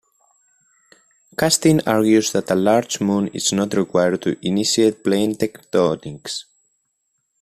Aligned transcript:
Kasting 1.37 1.79
argues 1.85 2.31
that 2.31 2.49
a 2.49 2.55
large 2.55 2.99
moon 3.01 3.27
is 3.35 3.53
not 3.53 3.75
required 3.75 4.23
to 4.23 4.35
initiate 4.43 5.03
plate 5.03 5.37
tectonics. 5.37 6.45